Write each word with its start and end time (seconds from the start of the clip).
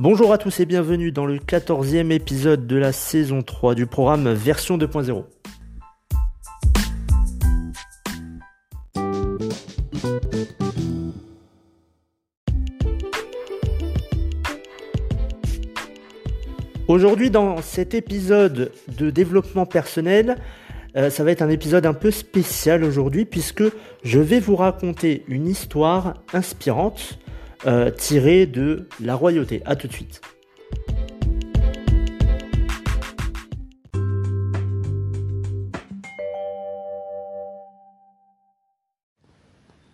Bonjour 0.00 0.32
à 0.32 0.38
tous 0.38 0.60
et 0.60 0.64
bienvenue 0.64 1.10
dans 1.10 1.26
le 1.26 1.38
14e 1.38 2.12
épisode 2.12 2.68
de 2.68 2.76
la 2.76 2.92
saison 2.92 3.42
3 3.42 3.74
du 3.74 3.86
programme 3.86 4.32
version 4.32 4.78
2.0. 4.78 5.24
Aujourd'hui 16.98 17.30
dans 17.30 17.62
cet 17.62 17.94
épisode 17.94 18.72
de 18.88 19.10
développement 19.10 19.66
personnel, 19.66 20.36
euh, 20.96 21.10
ça 21.10 21.22
va 21.22 21.30
être 21.30 21.42
un 21.42 21.48
épisode 21.48 21.86
un 21.86 21.94
peu 21.94 22.10
spécial 22.10 22.82
aujourd'hui 22.82 23.24
puisque 23.24 23.62
je 24.02 24.18
vais 24.18 24.40
vous 24.40 24.56
raconter 24.56 25.22
une 25.28 25.46
histoire 25.46 26.14
inspirante 26.32 27.20
euh, 27.68 27.92
tiré 27.92 28.46
de 28.46 28.88
la 29.00 29.14
royauté. 29.14 29.62
A 29.64 29.76
tout 29.76 29.86
de 29.86 29.92
suite. 29.92 30.20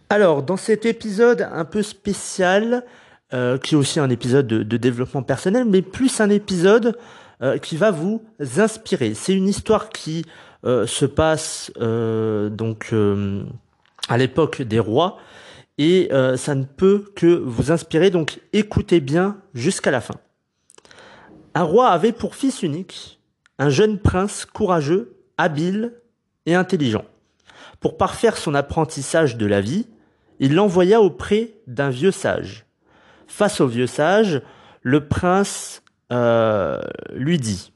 Alors, 0.08 0.42
dans 0.42 0.56
cet 0.56 0.86
épisode 0.86 1.46
un 1.52 1.66
peu 1.66 1.82
spécial, 1.82 2.82
euh, 3.34 3.58
qui 3.58 3.74
est 3.74 3.78
aussi 3.78 4.00
un 4.00 4.10
épisode 4.10 4.46
de, 4.46 4.76
développement 4.76 5.22
personnel, 5.22 5.64
mais 5.64 5.82
plus 5.82 6.20
un 6.20 6.30
épisode 6.30 6.96
euh, 7.42 7.58
qui 7.58 7.76
va 7.76 7.90
vous 7.90 8.22
inspirer. 8.56 9.14
C'est 9.14 9.34
une 9.34 9.48
histoire 9.48 9.88
qui 9.90 10.24
se 10.64 11.04
passe 11.04 11.70
donc 11.76 12.94
à 14.08 14.16
l'époque 14.16 14.62
des 14.62 14.78
rois 14.78 15.18
et 15.78 16.08
euh, 16.12 16.36
ça 16.36 16.54
ne 16.54 16.64
peut 16.64 17.04
que 17.16 17.26
vous 17.26 17.72
inspirer, 17.72 18.10
donc 18.10 18.40
écoutez 18.52 19.00
bien 19.00 19.38
jusqu'à 19.54 19.90
la 19.90 20.00
fin. 20.00 20.14
Un 21.54 21.62
roi 21.62 21.88
avait 21.88 22.12
pour 22.12 22.34
fils 22.34 22.62
unique 22.62 23.20
un 23.58 23.70
jeune 23.70 23.98
prince 23.98 24.44
courageux, 24.44 25.16
habile 25.38 25.94
et 26.46 26.54
intelligent. 26.54 27.04
Pour 27.80 27.96
parfaire 27.96 28.36
son 28.36 28.54
apprentissage 28.54 29.36
de 29.36 29.46
la 29.46 29.60
vie, 29.60 29.86
il 30.40 30.54
l'envoya 30.54 31.00
auprès 31.00 31.52
d'un 31.66 31.90
vieux 31.90 32.10
sage. 32.10 32.63
Face 33.26 33.60
au 33.60 33.66
vieux 33.66 33.86
sage, 33.86 34.42
le 34.82 35.06
prince 35.08 35.82
euh, 36.12 36.80
lui 37.14 37.38
dit 37.38 37.72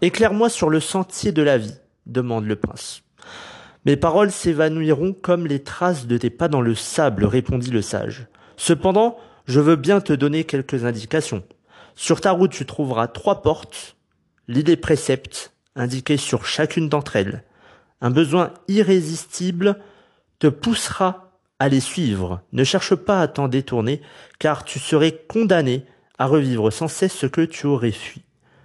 ⁇Éclaire-moi 0.02 0.48
sur 0.48 0.70
le 0.70 0.80
sentier 0.80 1.32
de 1.32 1.42
la 1.42 1.58
vie⁇ 1.58 1.70
demande 2.06 2.46
le 2.46 2.56
prince. 2.56 3.02
Mes 3.86 3.96
paroles 3.96 4.30
s'évanouiront 4.30 5.12
comme 5.12 5.46
les 5.46 5.62
traces 5.62 6.06
de 6.06 6.16
tes 6.16 6.30
pas 6.30 6.48
dans 6.48 6.60
le 6.60 6.74
sable, 6.74 7.24
répondit 7.24 7.70
le 7.70 7.82
sage. 7.82 8.26
Cependant, 8.56 9.18
je 9.46 9.60
veux 9.60 9.76
bien 9.76 10.00
te 10.00 10.12
donner 10.12 10.44
quelques 10.44 10.84
indications. 10.84 11.44
Sur 11.94 12.20
ta 12.20 12.32
route, 12.32 12.50
tu 12.50 12.66
trouveras 12.66 13.08
trois 13.08 13.42
portes, 13.42 13.96
l'idée 14.48 14.76
précepte 14.76 15.52
indiquée 15.76 16.16
sur 16.16 16.46
chacune 16.46 16.88
d'entre 16.88 17.16
elles. 17.16 17.44
Un 18.00 18.10
besoin 18.10 18.52
irrésistible 18.68 19.78
te 20.38 20.46
poussera 20.46 21.23
à 21.64 21.68
les 21.70 21.80
suivre. 21.80 22.42
Ne 22.52 22.62
cherche 22.62 22.94
pas 22.94 23.22
à 23.22 23.26
t'en 23.26 23.48
détourner, 23.48 24.02
car 24.38 24.64
tu 24.64 24.78
serais 24.78 25.12
condamné 25.12 25.86
à 26.18 26.26
revivre 26.26 26.70
sans 26.70 26.88
cesse 26.88 27.14
ce 27.14 27.24
que 27.24 27.40
tu 27.40 27.66
aurais 27.66 27.90
fui. 27.90 28.22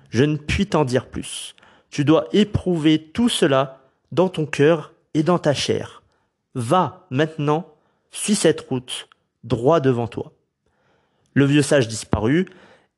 Je 0.10 0.26
ne 0.26 0.36
puis 0.36 0.68
t'en 0.68 0.84
dire 0.84 1.08
plus. 1.08 1.56
Tu 1.90 2.04
dois 2.04 2.28
éprouver 2.34 3.02
tout 3.02 3.30
cela 3.30 3.80
dans 4.12 4.28
ton 4.28 4.46
cœur 4.46 4.92
et 5.14 5.24
dans 5.24 5.40
ta 5.40 5.54
chair. 5.54 6.04
Va 6.56 7.08
maintenant, 7.10 7.74
suis 8.12 8.36
cette 8.36 8.60
route, 8.68 9.08
droit 9.46 9.80
devant 9.80 10.08
toi. 10.08 10.34
Le 11.34 11.46
vieux 11.46 11.62
sage 11.62 11.88
disparut, 11.88 12.50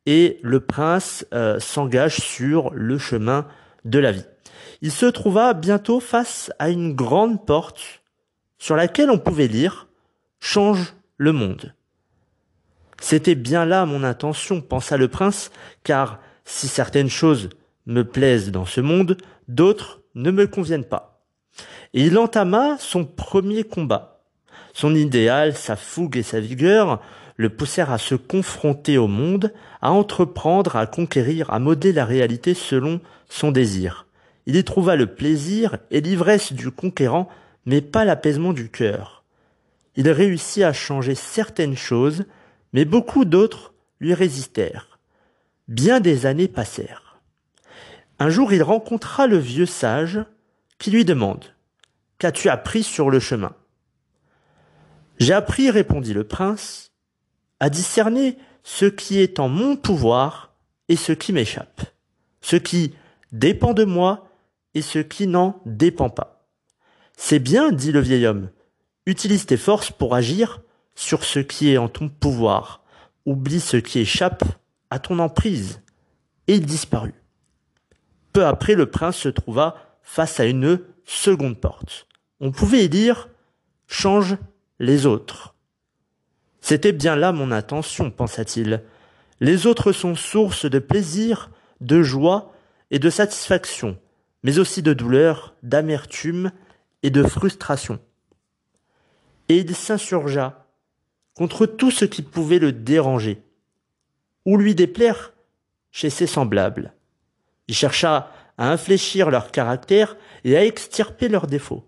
et 0.06 0.40
le 0.42 0.58
prince 0.58 1.24
euh, 1.32 1.60
s'engage 1.60 2.16
sur 2.16 2.70
le 2.74 2.98
chemin 2.98 3.46
de 3.84 4.00
la 4.00 4.10
vie. 4.10 4.26
Il 4.80 4.90
se 4.90 5.06
trouva 5.06 5.54
bientôt 5.54 6.00
face 6.00 6.50
à 6.58 6.70
une 6.70 6.92
grande 6.92 7.46
porte 7.46 8.02
sur 8.58 8.74
laquelle 8.74 9.10
on 9.10 9.18
pouvait 9.18 9.46
lire 9.46 9.86
Change 10.44 10.94
le 11.18 11.30
monde. 11.30 11.72
C'était 13.00 13.36
bien 13.36 13.64
là 13.64 13.86
mon 13.86 14.02
intention, 14.02 14.60
pensa 14.60 14.96
le 14.96 15.06
prince, 15.06 15.52
car 15.84 16.18
si 16.44 16.66
certaines 16.66 17.08
choses 17.08 17.48
me 17.86 18.02
plaisent 18.02 18.50
dans 18.50 18.66
ce 18.66 18.80
monde, 18.80 19.16
d'autres 19.46 20.00
ne 20.16 20.32
me 20.32 20.48
conviennent 20.48 20.84
pas. 20.84 21.22
Et 21.94 22.02
il 22.02 22.18
entama 22.18 22.76
son 22.80 23.04
premier 23.04 23.62
combat. 23.62 24.24
Son 24.74 24.96
idéal, 24.96 25.54
sa 25.54 25.76
fougue 25.76 26.16
et 26.16 26.24
sa 26.24 26.40
vigueur 26.40 27.00
le 27.36 27.48
poussèrent 27.48 27.92
à 27.92 27.98
se 27.98 28.16
confronter 28.16 28.98
au 28.98 29.06
monde, 29.06 29.54
à 29.80 29.92
entreprendre, 29.92 30.74
à 30.74 30.88
conquérir, 30.88 31.50
à 31.50 31.60
modeler 31.60 31.92
la 31.92 32.04
réalité 32.04 32.54
selon 32.54 33.00
son 33.28 33.52
désir. 33.52 34.06
Il 34.46 34.56
y 34.56 34.64
trouva 34.64 34.96
le 34.96 35.06
plaisir 35.06 35.78
et 35.92 36.00
l'ivresse 36.00 36.52
du 36.52 36.72
conquérant, 36.72 37.28
mais 37.64 37.80
pas 37.80 38.04
l'apaisement 38.04 38.52
du 38.52 38.70
cœur. 38.70 39.21
Il 39.96 40.10
réussit 40.10 40.62
à 40.62 40.72
changer 40.72 41.14
certaines 41.14 41.76
choses, 41.76 42.24
mais 42.72 42.84
beaucoup 42.84 43.24
d'autres 43.24 43.74
lui 44.00 44.14
résistèrent. 44.14 44.98
Bien 45.68 46.00
des 46.00 46.26
années 46.26 46.48
passèrent. 46.48 47.20
Un 48.18 48.30
jour 48.30 48.52
il 48.52 48.62
rencontra 48.62 49.26
le 49.26 49.38
vieux 49.38 49.66
sage, 49.66 50.20
qui 50.78 50.90
lui 50.90 51.04
demande 51.04 51.44
Qu'as-tu 52.18 52.48
appris 52.48 52.82
sur 52.82 53.10
le 53.10 53.20
chemin? 53.20 53.54
J'ai 55.18 55.34
appris, 55.34 55.70
répondit 55.70 56.14
le 56.14 56.24
prince, 56.24 56.92
à 57.60 57.70
discerner 57.70 58.38
ce 58.62 58.86
qui 58.86 59.18
est 59.18 59.38
en 59.38 59.48
mon 59.48 59.76
pouvoir 59.76 60.54
et 60.88 60.96
ce 60.96 61.12
qui 61.12 61.32
m'échappe, 61.32 61.82
ce 62.40 62.56
qui 62.56 62.94
dépend 63.30 63.72
de 63.72 63.84
moi 63.84 64.28
et 64.74 64.82
ce 64.82 64.98
qui 64.98 65.26
n'en 65.26 65.60
dépend 65.66 66.10
pas. 66.10 66.46
C'est 67.16 67.38
bien, 67.38 67.70
dit 67.70 67.92
le 67.92 68.00
vieil 68.00 68.26
homme, 68.26 68.50
utilise 69.06 69.46
tes 69.46 69.56
forces 69.56 69.90
pour 69.90 70.14
agir 70.14 70.60
sur 70.94 71.24
ce 71.24 71.38
qui 71.38 71.70
est 71.70 71.78
en 71.78 71.88
ton 71.88 72.08
pouvoir, 72.08 72.82
oublie 73.26 73.60
ce 73.60 73.76
qui 73.76 74.00
échappe 74.00 74.44
à 74.90 74.98
ton 74.98 75.18
emprise. 75.18 75.80
Et 76.48 76.56
il 76.56 76.66
disparut. 76.66 77.14
Peu 78.32 78.46
après, 78.46 78.74
le 78.74 78.90
prince 78.90 79.16
se 79.16 79.28
trouva 79.28 79.76
face 80.02 80.40
à 80.40 80.44
une 80.44 80.80
seconde 81.04 81.58
porte 81.58 82.06
on 82.42 82.50
pouvait 82.50 82.84
y 82.84 82.88
dire 82.88 83.28
change 83.86 84.36
les 84.80 85.06
autres. 85.06 85.54
C'était 86.60 86.92
bien 86.92 87.14
là 87.14 87.30
mon 87.30 87.52
intention, 87.52 88.10
pensa-t-il. 88.10 88.82
Les 89.40 89.66
autres 89.66 89.92
sont 89.92 90.16
source 90.16 90.68
de 90.68 90.80
plaisir, 90.80 91.50
de 91.80 92.02
joie 92.02 92.52
et 92.90 92.98
de 92.98 93.10
satisfaction, 93.10 93.96
mais 94.42 94.58
aussi 94.58 94.82
de 94.82 94.92
douleur, 94.92 95.54
d'amertume 95.62 96.50
et 97.04 97.10
de 97.10 97.22
frustration. 97.22 98.00
Et 99.48 99.58
il 99.58 99.74
s'insurgea 99.74 100.66
contre 101.34 101.66
tout 101.66 101.90
ce 101.90 102.04
qui 102.04 102.22
pouvait 102.22 102.58
le 102.58 102.72
déranger, 102.72 103.42
ou 104.44 104.56
lui 104.56 104.74
déplaire 104.74 105.32
chez 105.90 106.10
ses 106.10 106.26
semblables. 106.26 106.92
Il 107.68 107.74
chercha 107.74 108.32
à 108.58 108.70
infléchir 108.70 109.30
leur 109.30 109.50
caractère 109.50 110.16
et 110.44 110.56
à 110.56 110.64
extirper 110.64 111.28
leurs 111.28 111.46
défauts. 111.46 111.86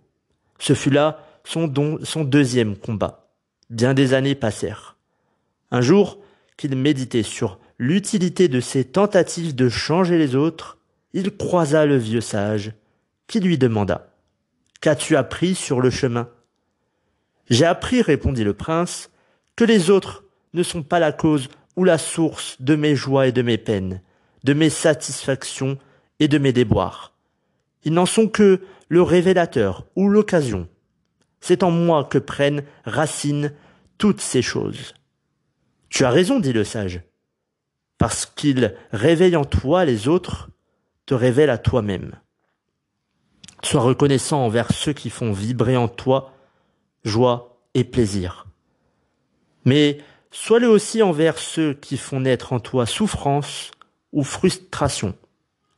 Ce 0.58 0.74
fut 0.74 0.90
là 0.90 1.24
son, 1.44 1.72
son 2.02 2.24
deuxième 2.24 2.76
combat. 2.76 3.28
Bien 3.70 3.94
des 3.94 4.14
années 4.14 4.34
passèrent. 4.34 4.96
Un 5.70 5.80
jour 5.80 6.18
qu'il 6.56 6.76
méditait 6.76 7.22
sur 7.22 7.58
l'utilité 7.78 8.48
de 8.48 8.60
ses 8.60 8.84
tentatives 8.84 9.54
de 9.54 9.68
changer 9.68 10.18
les 10.18 10.36
autres, 10.36 10.78
il 11.12 11.36
croisa 11.36 11.86
le 11.86 11.96
vieux 11.96 12.20
sage, 12.20 12.72
qui 13.26 13.40
lui 13.40 13.58
demanda 13.58 14.10
Qu'as-tu 14.80 15.16
appris 15.16 15.54
sur 15.54 15.80
le 15.80 15.90
chemin? 15.90 16.28
J'ai 17.50 17.64
appris, 17.64 18.02
répondit 18.02 18.44
le 18.44 18.54
prince, 18.54 19.10
que 19.56 19.64
les 19.64 19.90
autres 19.90 20.24
ne 20.52 20.62
sont 20.62 20.82
pas 20.82 20.98
la 20.98 21.12
cause 21.12 21.48
ou 21.76 21.84
la 21.84 21.98
source 21.98 22.56
de 22.60 22.76
mes 22.76 22.96
joies 22.96 23.26
et 23.26 23.32
de 23.32 23.42
mes 23.42 23.58
peines. 23.58 24.00
de 24.44 24.52
mes 24.52 24.70
satisfactions 24.70 25.78
et 26.20 26.28
de 26.28 26.38
mes 26.38 26.52
déboires. 26.52 27.14
Ils 27.82 27.92
n'en 27.92 28.06
sont 28.06 28.28
que 28.28 28.60
le 28.88 29.02
révélateur 29.02 29.86
ou 29.96 30.08
l'occasion. 30.08 30.68
C'est 31.40 31.62
en 31.62 31.70
moi 31.70 32.04
que 32.04 32.18
prennent 32.18 32.64
racine 32.84 33.52
toutes 33.98 34.20
ces 34.20 34.42
choses. 34.42 34.94
Tu 35.88 36.04
as 36.04 36.10
raison, 36.10 36.40
dit 36.40 36.52
le 36.52 36.64
sage, 36.64 37.00
parce 37.98 38.26
qu'il 38.26 38.74
réveille 38.92 39.36
en 39.36 39.44
toi 39.44 39.84
les 39.84 40.08
autres, 40.08 40.50
te 41.06 41.14
révèle 41.14 41.50
à 41.50 41.58
toi-même. 41.58 42.12
Sois 43.62 43.80
reconnaissant 43.80 44.44
envers 44.44 44.72
ceux 44.72 44.92
qui 44.92 45.08
font 45.10 45.32
vibrer 45.32 45.76
en 45.76 45.88
toi 45.88 46.33
joie 47.04 47.58
et 47.74 47.84
plaisir. 47.84 48.46
Mais 49.64 49.98
sois-le 50.30 50.68
aussi 50.68 51.02
envers 51.02 51.38
ceux 51.38 51.74
qui 51.74 51.96
font 51.96 52.20
naître 52.20 52.52
en 52.52 52.60
toi 52.60 52.86
souffrance 52.86 53.70
ou 54.12 54.22
frustration, 54.22 55.14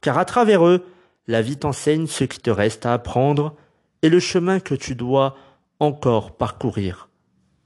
car 0.01 0.19
à 0.19 0.25
travers 0.25 0.67
eux, 0.67 0.85
la 1.27 1.43
vie 1.43 1.57
t'enseigne 1.57 2.07
ce 2.07 2.25
qui 2.25 2.39
te 2.39 2.51
reste 2.51 2.87
à 2.87 2.93
apprendre 2.93 3.57
et 4.03 4.09
le 4.09 4.21
chemin 4.21 4.61
que 4.61 4.75
tu 4.75 4.95
dois 4.95 5.37
encore 5.81 6.37
parcourir. 6.37 7.09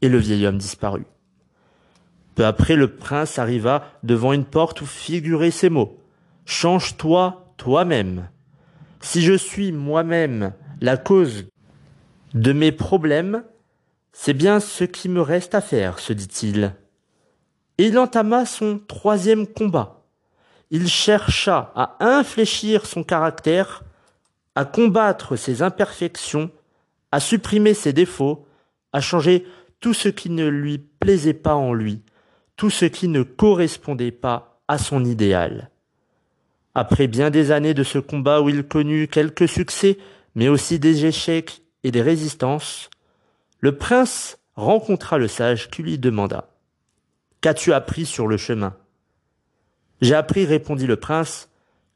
Et 0.02 0.08
le 0.08 0.18
vieil 0.18 0.46
homme 0.46 0.56
disparut. 0.58 1.06
Peu 2.34 2.46
après, 2.46 2.76
le 2.76 2.96
prince 2.96 3.38
arriva 3.38 3.84
devant 4.02 4.32
une 4.32 4.46
porte 4.46 4.80
où 4.80 4.86
figuraient 4.86 5.50
ces 5.50 5.68
mots. 5.68 5.98
Change-toi 6.46 7.52
toi-même. 7.58 8.28
Si 9.00 9.22
je 9.22 9.34
suis 9.34 9.72
moi-même 9.72 10.54
la 10.80 10.96
cause 10.96 11.46
de 12.32 12.52
mes 12.52 12.72
problèmes, 12.72 13.44
c'est 14.12 14.34
bien 14.34 14.60
ce 14.60 14.84
qui 14.84 15.08
me 15.08 15.20
reste 15.20 15.54
à 15.54 15.60
faire, 15.60 15.98
se 15.98 16.12
dit-il. 16.12 16.74
Et 17.78 17.86
il 17.86 17.98
entama 17.98 18.44
son 18.44 18.78
troisième 18.78 19.46
combat. 19.46 20.02
Il 20.70 20.88
chercha 20.88 21.72
à 21.74 21.96
infléchir 22.00 22.86
son 22.86 23.02
caractère, 23.02 23.82
à 24.54 24.64
combattre 24.64 25.36
ses 25.36 25.62
imperfections, 25.62 26.50
à 27.12 27.20
supprimer 27.20 27.74
ses 27.74 27.92
défauts, 27.92 28.46
à 28.92 29.00
changer 29.00 29.46
tout 29.80 29.94
ce 29.94 30.08
qui 30.08 30.30
ne 30.30 30.46
lui 30.46 30.78
plaisait 30.78 31.34
pas 31.34 31.54
en 31.54 31.72
lui, 31.72 32.02
tout 32.56 32.70
ce 32.70 32.84
qui 32.84 33.08
ne 33.08 33.22
correspondait 33.22 34.10
pas 34.10 34.60
à 34.68 34.78
son 34.78 35.04
idéal. 35.04 35.70
Après 36.74 37.08
bien 37.08 37.30
des 37.30 37.50
années 37.50 37.74
de 37.74 37.82
ce 37.82 37.98
combat 37.98 38.40
où 38.40 38.48
il 38.48 38.62
connut 38.64 39.08
quelques 39.08 39.48
succès, 39.48 39.98
mais 40.34 40.48
aussi 40.48 40.78
des 40.78 41.06
échecs 41.06 41.62
et 41.82 41.90
des 41.90 42.02
résistances, 42.02 42.90
le 43.60 43.76
prince 43.76 44.38
rencontra 44.56 45.18
le 45.18 45.28
sage 45.28 45.70
qui 45.70 45.82
lui 45.82 45.98
demanda 45.98 46.48
Qu'as-tu 47.40 47.72
appris 47.72 48.04
sur 48.04 48.26
le 48.26 48.36
chemin 48.36 48.76
J'ai 50.00 50.14
appris, 50.14 50.44
répondit 50.44 50.86
le 50.86 50.96
prince, 50.96 51.48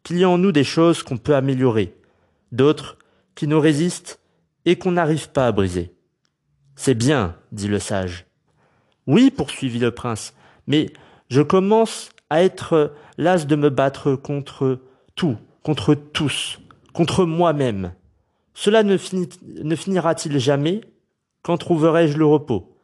qu'il 0.03 0.19
y 0.19 0.25
a 0.25 0.29
en 0.29 0.39
nous 0.39 0.53
des 0.53 0.65
choses 0.65 1.03
qu'on 1.03 1.17
peut 1.17 1.35
améliorer, 1.35 1.95
d'autres 2.53 2.99
qui 3.35 3.47
nous 3.47 3.61
résistent 3.61 4.21
et 4.65 4.77
qu'on 4.77 4.93
n'arrive 4.93 5.31
pas 5.31 5.47
à 5.47 5.53
briser. 5.53 5.93
C'est 6.77 6.95
bien, 6.95 7.37
dit 7.53 7.69
le 7.69 7.79
sage. 7.79 8.27
Oui, 9.07 9.31
poursuivit 9.31 9.79
le 9.79 9.91
prince, 9.91 10.35
mais 10.67 10.93
je 11.29 11.43
commence 11.43 12.11
à 12.31 12.43
être 12.43 12.95
las 13.19 13.47
de 13.47 13.57
me 13.57 13.71
battre 13.71 14.15
contre 14.15 14.81
tout, 15.15 15.37
contre 15.63 15.95
tous, 15.95 16.59
contre 16.93 17.25
moi-même. 17.25 17.93
Cela 18.55 18.83
ne, 18.83 18.97
finira-t-il 18.97 20.39
jamais? 20.39 20.81
Quand 21.45 21.59
trouverai-je 21.59 22.17
le 22.17 22.25
repos? 22.25 22.75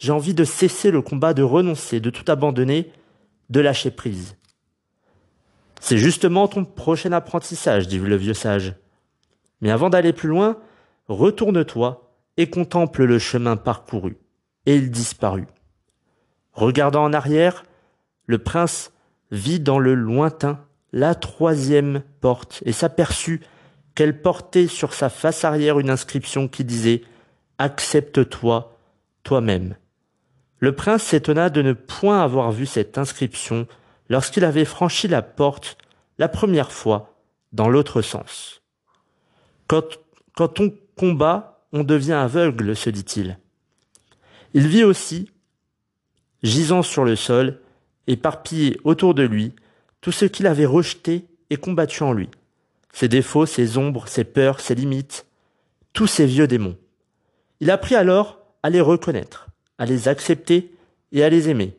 J'ai 0.00 0.10
envie 0.10 0.34
de 0.34 0.44
cesser 0.44 0.90
le 0.90 1.02
combat, 1.02 1.34
de 1.34 1.44
renoncer, 1.44 2.00
de 2.00 2.10
tout 2.10 2.30
abandonner, 2.30 2.90
de 3.48 3.60
lâcher 3.60 3.92
prise. 3.92 4.36
C'est 5.80 5.98
justement 5.98 6.48
ton 6.48 6.64
prochain 6.64 7.12
apprentissage, 7.12 7.86
dit 7.86 7.98
le 7.98 8.16
vieux 8.16 8.34
sage. 8.34 8.74
Mais 9.60 9.70
avant 9.70 9.88
d'aller 9.88 10.12
plus 10.12 10.28
loin, 10.28 10.58
retourne-toi 11.06 12.12
et 12.36 12.50
contemple 12.50 13.04
le 13.04 13.20
chemin 13.20 13.56
parcouru. 13.56 14.16
Et 14.66 14.74
il 14.74 14.90
disparut. 14.90 15.46
Regardant 16.52 17.04
en 17.04 17.12
arrière, 17.12 17.64
le 18.26 18.38
prince 18.38 18.92
vit 19.30 19.60
dans 19.60 19.78
le 19.78 19.94
lointain 19.94 20.58
la 20.92 21.14
troisième 21.14 22.02
porte 22.20 22.62
et 22.66 22.72
s'aperçut 22.72 23.42
qu'elle 23.94 24.20
portait 24.22 24.66
sur 24.66 24.92
sa 24.92 25.08
face 25.08 25.44
arrière 25.44 25.78
une 25.78 25.90
inscription 25.90 26.48
qui 26.48 26.64
disait 26.64 27.02
Accepte-toi 27.58 28.76
toi-même. 29.22 29.76
Le 30.58 30.74
prince 30.74 31.02
s'étonna 31.02 31.50
de 31.50 31.62
ne 31.62 31.72
point 31.72 32.22
avoir 32.22 32.52
vu 32.52 32.66
cette 32.66 32.98
inscription 32.98 33.66
lorsqu'il 34.08 34.44
avait 34.44 34.64
franchi 34.64 35.08
la 35.08 35.22
porte 35.22 35.76
la 36.18 36.28
première 36.28 36.72
fois 36.72 37.18
dans 37.52 37.68
l'autre 37.68 38.02
sens. 38.02 38.62
Quand, 39.66 40.60
on 40.60 40.72
combat, 40.96 41.64
on 41.72 41.84
devient 41.84 42.12
aveugle, 42.12 42.74
se 42.74 42.90
dit-il. 42.90 43.38
Il 44.54 44.66
vit 44.66 44.84
aussi, 44.84 45.30
gisant 46.42 46.82
sur 46.82 47.04
le 47.04 47.16
sol, 47.16 47.60
éparpillé 48.06 48.80
autour 48.84 49.14
de 49.14 49.22
lui, 49.22 49.52
tout 50.00 50.12
ce 50.12 50.24
qu'il 50.24 50.46
avait 50.46 50.66
rejeté 50.66 51.26
et 51.50 51.56
combattu 51.56 52.02
en 52.02 52.12
lui 52.12 52.30
ses 52.92 53.08
défauts, 53.08 53.46
ses 53.46 53.78
ombres, 53.78 54.08
ses 54.08 54.24
peurs, 54.24 54.60
ses 54.60 54.74
limites, 54.74 55.26
tous 55.92 56.08
ces 56.08 56.26
vieux 56.26 56.48
démons. 56.48 56.76
Il 57.60 57.70
apprit 57.70 57.94
alors 57.94 58.38
à 58.62 58.70
les 58.70 58.80
reconnaître, 58.80 59.48
à 59.78 59.86
les 59.86 60.08
accepter 60.08 60.72
et 61.12 61.24
à 61.24 61.28
les 61.28 61.48
aimer. 61.48 61.76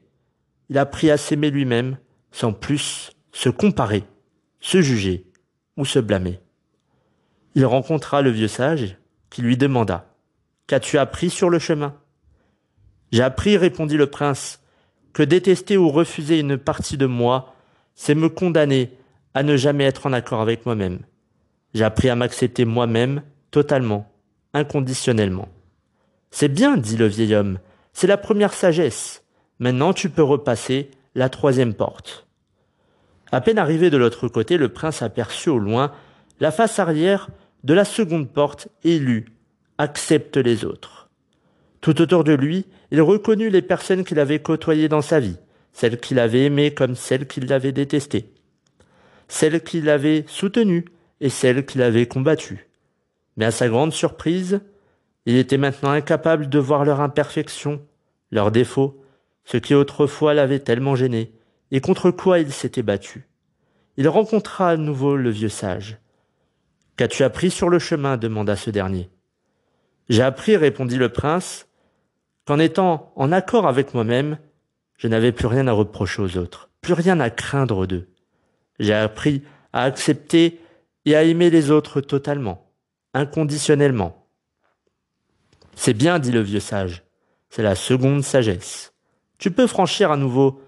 Il 0.70 0.78
apprit 0.78 1.10
à 1.10 1.18
s'aimer 1.18 1.50
lui-même 1.50 1.98
sans 2.32 2.54
plus 2.54 3.12
se 3.32 3.50
comparer, 3.50 4.04
se 4.60 4.82
juger 4.82 5.26
ou 5.78 5.86
se 5.86 6.00
blâmer. 6.00 6.40
Il 7.56 7.66
rencontra 7.66 8.22
le 8.22 8.30
vieux 8.30 8.48
sage 8.48 8.98
qui 9.30 9.42
lui 9.42 9.58
demanda 9.58 10.06
Qu'as-tu 10.68 10.98
appris 10.98 11.30
sur 11.30 11.50
le 11.50 11.58
chemin 11.58 11.96
J'ai 13.12 13.24
appris, 13.24 13.58
répondit 13.58 13.98
le 13.98 14.08
prince, 14.08 14.62
que 15.14 15.24
détester 15.24 15.78
ou 15.78 15.90
refuser 15.90 16.40
une 16.40 16.58
partie 16.58 16.98
de 16.98 17.08
moi, 17.08 17.56
c'est 17.96 18.16
me 18.16 18.30
condamner 18.30 18.92
à 19.34 19.42
ne 19.42 19.58
jamais 19.58 19.86
être 19.86 20.06
en 20.06 20.14
accord 20.14 20.42
avec 20.42 20.66
moi-même. 20.66 21.00
J'ai 21.74 21.84
appris 21.84 22.10
à 22.10 22.16
m'accepter 22.16 22.66
moi-même 22.66 23.24
totalement, 23.52 24.12
inconditionnellement. 24.54 25.50
C'est 26.32 26.50
bien, 26.50 26.78
dit 26.78 26.98
le 26.98 27.08
vieil 27.08 27.36
homme, 27.36 27.60
c'est 27.94 28.08
la 28.08 28.18
première 28.18 28.54
sagesse. 28.54 29.24
Maintenant 29.60 29.94
tu 29.94 30.10
peux 30.10 30.24
repasser 30.24 30.92
la 31.16 31.30
troisième 31.30 31.74
porte. 31.74 32.28
À 33.32 33.42
peine 33.42 33.58
arrivé 33.58 33.90
de 33.90 33.98
l'autre 33.98 34.28
côté, 34.28 34.58
le 34.58 34.70
prince 34.70 35.02
aperçut 35.02 35.50
au 35.50 35.60
loin 35.60 35.92
la 36.40 36.52
face 36.52 36.80
arrière 36.80 37.30
de 37.64 37.74
la 37.74 37.86
seconde 37.86 38.30
porte 38.32 38.70
et 38.84 39.00
lut 39.00 39.26
Accepte 39.78 40.38
les 40.38 40.66
autres. 40.66 41.10
Tout 41.82 42.02
autour 42.02 42.24
de 42.24 42.34
lui, 42.34 42.66
il 42.92 43.02
reconnut 43.02 43.50
les 43.50 43.62
personnes 43.62 44.04
qu'il 44.04 44.20
avait 44.20 44.42
côtoyées 44.42 44.90
dans 44.90 45.02
sa 45.02 45.20
vie, 45.20 45.38
celles 45.72 46.00
qu'il 46.00 46.20
avait 46.20 46.46
aimées 46.46 46.74
comme 46.74 46.96
celles 46.96 47.28
qu'il 47.28 47.52
avait 47.54 47.72
détestées 47.72 48.34
celle 49.30 49.64
qu'il 49.64 49.88
avait 49.88 50.26
soutenue 50.28 50.86
et 51.22 51.30
celle 51.30 51.66
qu'il 51.66 51.82
avait 51.82 52.08
combattue. 52.08 52.68
Mais 53.38 53.46
à 53.46 53.52
sa 53.52 53.70
grande 53.70 53.94
surprise, 53.94 54.60
il 55.30 55.36
était 55.36 55.60
maintenant 55.60 55.92
incapable 55.92 56.50
de 56.50 56.58
voir 56.58 56.86
leur 56.86 57.02
imperfection, 57.02 57.86
leurs 58.32 58.50
défauts, 58.50 59.00
ce 59.46 59.58
qui 59.58 59.76
autrefois 59.76 60.34
l'avait 60.34 60.58
tellement 60.58 60.96
gêné, 60.96 61.32
et 61.70 61.82
contre 61.82 62.10
quoi 62.10 62.40
il 62.40 62.52
s'était 62.52 62.82
battu. 62.82 63.30
Il 63.96 64.10
rencontra 64.10 64.72
à 64.72 64.78
nouveau 64.78 65.16
le 65.16 65.30
vieux 65.30 65.48
sage. 65.48 66.00
Qu'as-tu 66.98 67.22
appris 67.22 67.52
sur 67.52 67.70
le 67.70 67.78
chemin? 67.78 68.18
demanda 68.18 68.56
ce 68.56 68.72
dernier. 68.72 69.12
J'ai 70.10 70.24
appris, 70.24 70.58
répondit 70.58 70.98
le 70.98 71.10
prince, 71.10 71.68
qu'en 72.48 72.58
étant 72.58 73.14
en 73.16 73.32
accord 73.32 73.68
avec 73.68 73.94
moi-même, 73.94 74.40
je 74.98 75.08
n'avais 75.08 75.32
plus 75.32 75.46
rien 75.46 75.68
à 75.68 75.74
reprocher 75.74 76.24
aux 76.24 76.38
autres, 76.38 76.72
plus 76.82 76.94
rien 76.94 77.20
à 77.20 77.30
craindre 77.30 77.86
d'eux. 77.86 78.10
J'ai 78.80 78.96
appris 78.96 79.44
à 79.74 79.84
accepter 79.84 80.60
et 81.06 81.16
à 81.16 81.22
aimer 81.22 81.52
les 81.52 81.70
autres 81.70 82.02
totalement, 82.02 82.74
inconditionnellement. 83.14 84.19
C'est 85.82 85.94
bien, 85.94 86.20
dit 86.20 86.34
le 86.34 86.42
vieux 86.42 86.60
sage, 86.60 87.04
c'est 87.50 87.64
la 87.64 87.74
seconde 87.74 88.22
sagesse. 88.22 88.92
Tu 89.38 89.50
peux 89.50 89.66
franchir 89.66 90.12
à 90.12 90.18
nouveau 90.18 90.62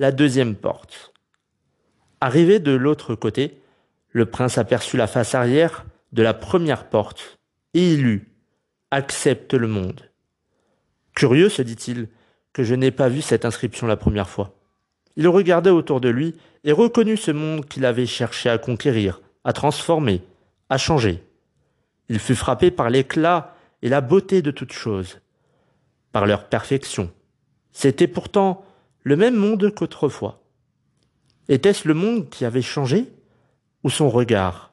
la 0.00 0.10
deuxième 0.10 0.56
porte. 0.56 1.12
Arrivé 2.20 2.58
de 2.58 2.72
l'autre 2.72 3.14
côté, 3.14 3.62
le 4.10 4.26
prince 4.26 4.58
aperçut 4.58 4.96
la 4.96 5.06
face 5.06 5.36
arrière 5.36 5.86
de 6.10 6.24
la 6.24 6.34
première 6.34 6.88
porte, 6.88 7.38
et 7.74 7.92
il 7.92 8.02
lut 8.02 8.28
Accepte 8.90 9.54
le 9.54 9.68
monde. 9.68 10.10
Curieux, 11.14 11.48
se 11.48 11.62
dit-il, 11.62 12.08
que 12.52 12.64
je 12.64 12.74
n'ai 12.74 12.90
pas 12.90 13.08
vu 13.08 13.22
cette 13.22 13.44
inscription 13.44 13.86
la 13.86 13.96
première 13.96 14.28
fois. 14.28 14.52
Il 15.14 15.28
regardait 15.28 15.70
autour 15.70 16.00
de 16.00 16.08
lui 16.08 16.34
et 16.64 16.72
reconnut 16.72 17.16
ce 17.16 17.30
monde 17.30 17.66
qu'il 17.66 17.84
avait 17.84 18.04
cherché 18.04 18.50
à 18.50 18.58
conquérir, 18.58 19.20
à 19.44 19.52
transformer, 19.52 20.24
à 20.70 20.76
changer. 20.76 21.22
Il 22.08 22.18
fut 22.18 22.34
frappé 22.34 22.72
par 22.72 22.90
l'éclat 22.90 23.55
et 23.86 23.88
la 23.88 24.00
beauté 24.00 24.42
de 24.42 24.50
toutes 24.50 24.72
choses, 24.72 25.20
par 26.10 26.26
leur 26.26 26.48
perfection. 26.48 27.12
C'était 27.70 28.08
pourtant 28.08 28.64
le 29.04 29.14
même 29.14 29.36
monde 29.36 29.72
qu'autrefois. 29.72 30.42
Était-ce 31.48 31.86
le 31.86 31.94
monde 31.94 32.28
qui 32.28 32.44
avait 32.44 32.62
changé 32.62 33.06
ou 33.84 33.90
son 33.90 34.10
regard? 34.10 34.72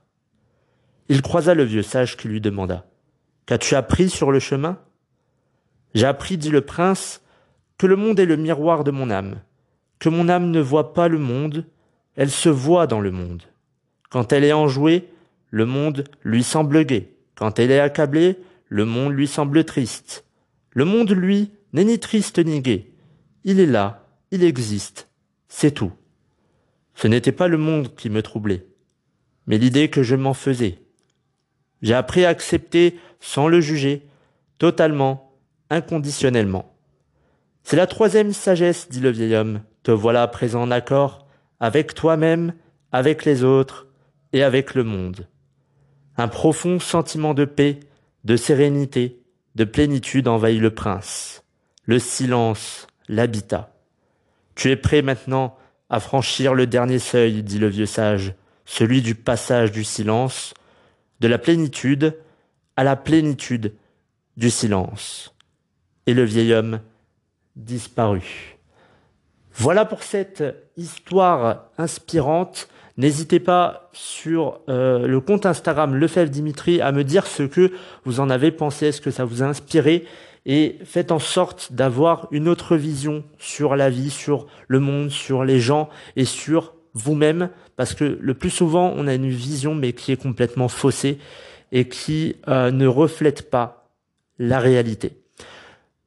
Il 1.09 1.21
croisa 1.21 1.53
le 1.53 1.61
vieux 1.61 1.83
sage 1.83 2.17
qui 2.17 2.27
lui 2.27 2.41
demanda 2.41 2.87
Qu'as-tu 3.45 3.75
appris 3.75 4.09
sur 4.09 4.31
le 4.31 4.39
chemin 4.39 4.79
J'ai 5.93 6.07
appris, 6.07 6.39
dit 6.39 6.49
le 6.49 6.61
prince, 6.61 7.21
que 7.77 7.85
le 7.85 7.95
monde 7.95 8.19
est 8.19 8.25
le 8.25 8.35
miroir 8.35 8.83
de 8.83 8.89
mon 8.89 9.11
âme, 9.11 9.41
que 9.99 10.09
mon 10.09 10.27
âme 10.27 10.49
ne 10.49 10.59
voit 10.59 10.95
pas 10.95 11.07
le 11.07 11.19
monde, 11.19 11.67
elle 12.15 12.31
se 12.31 12.49
voit 12.49 12.87
dans 12.87 12.99
le 12.99 13.11
monde. 13.11 13.43
Quand 14.09 14.33
elle 14.33 14.43
est 14.43 14.53
enjouée, 14.53 15.07
le 15.51 15.67
monde 15.67 16.03
lui 16.23 16.41
semble 16.41 16.83
gai. 16.83 17.15
Quand 17.35 17.59
elle 17.59 17.69
est 17.69 17.79
accablée, 17.79 18.39
le 18.73 18.85
monde 18.85 19.13
lui 19.13 19.27
semble 19.27 19.65
triste. 19.65 20.25
Le 20.71 20.83
monde, 20.83 21.11
lui, 21.11 21.51
n'est 21.73 21.83
ni 21.83 21.99
triste 21.99 22.39
ni 22.39 22.59
gai. 22.59 22.91
Il 23.43 23.59
est 23.59 23.67
là, 23.67 24.07
il 24.31 24.43
existe, 24.43 25.09
c'est 25.47 25.69
tout. 25.69 25.91
Ce 26.95 27.07
n'était 27.07 27.31
pas 27.31 27.47
le 27.47 27.59
monde 27.59 27.93
qui 27.93 28.09
me 28.09 28.23
troublait, 28.23 28.65
mais 29.45 29.59
l'idée 29.59 29.91
que 29.91 30.01
je 30.01 30.15
m'en 30.15 30.33
faisais. 30.33 30.79
J'ai 31.83 31.93
appris 31.93 32.25
à 32.25 32.29
accepter 32.29 32.97
sans 33.19 33.47
le 33.47 33.61
juger, 33.61 34.07
totalement, 34.57 35.37
inconditionnellement. 35.69 36.75
C'est 37.61 37.77
la 37.77 37.85
troisième 37.85 38.33
sagesse, 38.33 38.89
dit 38.89 39.01
le 39.01 39.11
vieil 39.11 39.35
homme. 39.35 39.61
Te 39.83 39.91
voilà 39.91 40.27
présent 40.27 40.63
en 40.63 40.71
accord 40.71 41.27
avec 41.59 41.93
toi-même, 41.93 42.55
avec 42.91 43.23
les 43.23 43.43
autres 43.43 43.85
et 44.31 44.41
avec 44.41 44.73
le 44.73 44.83
monde. 44.83 45.27
Un 46.17 46.27
profond 46.27 46.79
sentiment 46.79 47.35
de 47.35 47.45
paix, 47.45 47.79
de 48.23 48.35
sérénité, 48.35 49.19
de 49.55 49.63
plénitude 49.63 50.27
envahit 50.27 50.61
le 50.61 50.73
prince. 50.73 51.43
Le 51.85 51.99
silence 51.99 52.87
l'habita. 53.07 53.73
Tu 54.55 54.69
es 54.69 54.75
prêt 54.75 55.01
maintenant 55.01 55.57
à 55.89 55.99
franchir 55.99 56.53
le 56.53 56.67
dernier 56.67 56.99
seuil, 56.99 57.43
dit 57.43 57.59
le 57.59 57.67
vieux 57.67 57.85
sage, 57.85 58.33
celui 58.65 59.01
du 59.01 59.15
passage 59.15 59.71
du 59.71 59.83
silence, 59.83 60.53
de 61.19 61.27
la 61.27 61.37
plénitude 61.37 62.17
à 62.75 62.83
la 62.83 62.95
plénitude 62.95 63.73
du 64.37 64.49
silence. 64.49 65.35
Et 66.07 66.13
le 66.13 66.23
vieil 66.23 66.53
homme 66.53 66.81
disparut. 67.55 68.57
Voilà 69.55 69.85
pour 69.85 70.03
cette 70.03 70.43
histoire 70.77 71.65
inspirante. 71.77 72.67
N'hésitez 72.97 73.39
pas 73.39 73.89
sur 73.93 74.59
euh, 74.67 75.07
le 75.07 75.19
compte 75.19 75.45
Instagram 75.45 75.95
Lefebvre 75.95 76.31
Dimitri 76.31 76.81
à 76.81 76.91
me 76.91 77.03
dire 77.03 77.27
ce 77.27 77.43
que 77.43 77.71
vous 78.03 78.19
en 78.19 78.29
avez 78.29 78.51
pensé, 78.51 78.87
est-ce 78.87 79.01
que 79.01 79.11
ça 79.11 79.25
vous 79.25 79.43
a 79.43 79.45
inspiré? 79.45 80.05
Et 80.45 80.77
faites 80.83 81.11
en 81.11 81.19
sorte 81.19 81.71
d'avoir 81.71 82.27
une 82.31 82.47
autre 82.47 82.75
vision 82.75 83.23
sur 83.37 83.75
la 83.75 83.89
vie, 83.89 84.09
sur 84.09 84.47
le 84.67 84.79
monde, 84.79 85.09
sur 85.09 85.43
les 85.43 85.59
gens 85.59 85.89
et 86.15 86.25
sur 86.25 86.73
vous-même 86.93 87.49
parce 87.75 87.93
que 87.93 88.17
le 88.19 88.33
plus 88.33 88.49
souvent 88.49 88.93
on 88.95 89.07
a 89.07 89.13
une 89.13 89.29
vision 89.29 89.73
mais 89.73 89.93
qui 89.93 90.11
est 90.11 90.21
complètement 90.21 90.67
faussée 90.67 91.17
et 91.71 91.87
qui 91.87 92.35
euh, 92.47 92.71
ne 92.71 92.87
reflète 92.87 93.49
pas 93.49 93.89
la 94.37 94.59
réalité. 94.59 95.17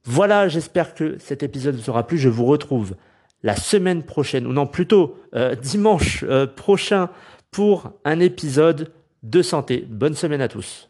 Voilà, 0.05 0.47
j'espère 0.47 0.95
que 0.95 1.17
cet 1.19 1.43
épisode 1.43 1.75
vous 1.75 1.91
aura 1.91 2.07
plu. 2.07 2.17
Je 2.17 2.29
vous 2.29 2.45
retrouve 2.45 2.95
la 3.43 3.57
semaine 3.57 4.03
prochaine, 4.03 4.47
ou 4.47 4.53
non 4.53 4.67
plutôt 4.67 5.19
euh, 5.35 5.55
dimanche 5.55 6.25
euh, 6.29 6.47
prochain 6.47 7.11
pour 7.51 7.93
un 8.05 8.21
épisode 8.21 8.93
de 9.23 9.43
santé. 9.43 9.87
Bonne 9.89 10.15
semaine 10.15 10.41
à 10.41 10.49
tous. 10.49 10.89